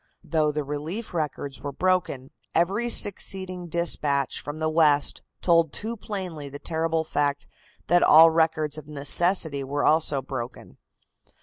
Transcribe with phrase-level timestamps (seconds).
[0.23, 6.49] Though the relief records were broken, every succeeding dispatch from the West told too plainly
[6.49, 7.45] the terrible fact
[7.85, 10.79] that all records of necessity were also broken.